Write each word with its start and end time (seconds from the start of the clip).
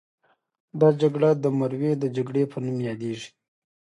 دا 0.79 0.89
جګړه 1.01 1.29
د 1.43 1.45
مروې 1.59 1.91
د 1.97 2.03
جګړې 2.15 2.43
په 2.51 2.57
نوم 2.63 2.77
یادیږي. 2.89 3.29